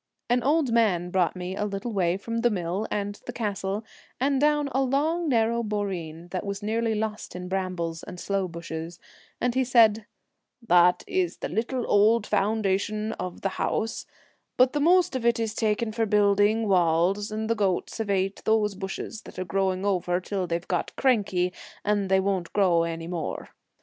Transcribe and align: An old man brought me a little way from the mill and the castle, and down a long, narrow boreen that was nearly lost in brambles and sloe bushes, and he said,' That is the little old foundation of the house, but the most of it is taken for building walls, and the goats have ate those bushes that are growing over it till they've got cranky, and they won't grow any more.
An 0.31 0.41
old 0.41 0.71
man 0.73 1.11
brought 1.11 1.35
me 1.35 1.55
a 1.55 1.63
little 1.63 1.93
way 1.93 2.17
from 2.17 2.39
the 2.39 2.49
mill 2.49 2.87
and 2.89 3.21
the 3.27 3.31
castle, 3.31 3.85
and 4.19 4.41
down 4.41 4.67
a 4.71 4.81
long, 4.81 5.29
narrow 5.29 5.61
boreen 5.61 6.29
that 6.29 6.43
was 6.43 6.63
nearly 6.63 6.95
lost 6.95 7.35
in 7.35 7.47
brambles 7.47 8.01
and 8.01 8.19
sloe 8.19 8.47
bushes, 8.47 8.97
and 9.39 9.53
he 9.53 9.63
said,' 9.63 10.07
That 10.69 11.03
is 11.05 11.37
the 11.37 11.49
little 11.49 11.85
old 11.87 12.25
foundation 12.25 13.11
of 13.19 13.41
the 13.41 13.49
house, 13.61 14.07
but 14.57 14.73
the 14.73 14.81
most 14.81 15.15
of 15.15 15.23
it 15.23 15.39
is 15.39 15.53
taken 15.53 15.91
for 15.91 16.07
building 16.07 16.67
walls, 16.67 17.31
and 17.31 17.47
the 17.47 17.53
goats 17.53 17.99
have 17.99 18.09
ate 18.09 18.41
those 18.43 18.73
bushes 18.73 19.21
that 19.25 19.37
are 19.37 19.45
growing 19.45 19.85
over 19.85 20.17
it 20.17 20.23
till 20.23 20.47
they've 20.47 20.67
got 20.67 20.95
cranky, 20.95 21.53
and 21.85 22.09
they 22.09 22.19
won't 22.19 22.51
grow 22.53 22.81
any 22.81 23.05
more. 23.05 23.49